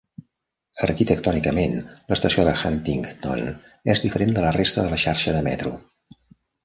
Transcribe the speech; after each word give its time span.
Arquitectònicament, 0.87 1.75
l'estació 2.13 2.45
de 2.47 2.53
Huntington 2.61 3.45
és 3.95 4.01
diferent 4.07 4.35
de 4.39 4.47
la 4.47 4.55
resta 4.59 4.87
de 4.87 4.91
la 4.95 5.01
xarxa 5.05 5.35
de 5.37 5.45
metro. 5.51 5.75